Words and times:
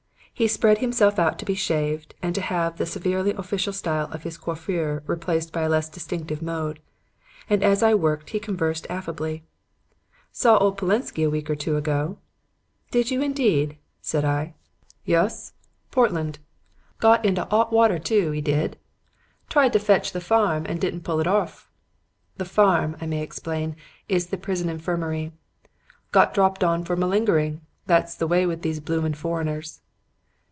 He 0.33 0.47
spread 0.47 0.79
himself 0.79 1.19
out 1.19 1.37
to 1.37 1.45
be 1.45 1.53
shaved 1.53 2.15
and 2.23 2.33
to 2.33 2.41
have 2.41 2.77
the 2.79 2.87
severely 2.87 3.29
official 3.37 3.71
style 3.71 4.11
of 4.11 4.23
his 4.23 4.39
coiffure 4.39 5.03
replaced 5.05 5.53
by 5.53 5.61
a 5.61 5.69
less 5.69 5.87
distinctive 5.87 6.41
mode; 6.41 6.79
and 7.47 7.61
as 7.61 7.83
I 7.83 7.93
worked 7.93 8.31
he 8.31 8.39
conversed 8.39 8.87
affably. 8.89 9.43
"'Saw 10.31 10.57
old 10.57 10.79
Polensky 10.79 11.23
a 11.23 11.29
week 11.29 11.47
or 11.47 11.55
two 11.55 11.77
ago.' 11.77 12.17
"'Did 12.89 13.11
you 13.11 13.21
indeed?' 13.21 13.77
said 14.01 14.25
I. 14.25 14.55
"'Yus. 15.05 15.53
Portland. 15.91 16.39
Got 16.97 17.23
into 17.23 17.47
'ot 17.53 17.71
water, 17.71 17.99
too, 17.99 18.33
'e 18.33 18.41
did. 18.41 18.79
Tried 19.47 19.73
to 19.73 19.79
fetch 19.79 20.11
the 20.11 20.19
farm 20.21 20.65
and 20.65 20.81
didn't 20.81 21.01
pull 21.03 21.19
it 21.19 21.27
orf.' 21.27 21.69
('The 22.37 22.45
farm,' 22.45 22.97
I 22.99 23.05
may 23.05 23.21
explain, 23.21 23.75
is 24.09 24.25
the 24.27 24.39
prison 24.39 24.69
infirmary.) 24.69 25.33
'Got 26.11 26.33
dropped 26.33 26.63
on 26.63 26.83
for 26.83 26.95
malingering. 26.95 27.61
That's 27.85 28.15
the 28.15 28.25
way 28.25 28.47
with 28.47 28.63
these 28.63 28.79
bloomin' 28.79 29.13
foreigners.' 29.13 29.81